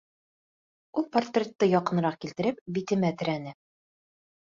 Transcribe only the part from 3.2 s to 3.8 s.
терәне.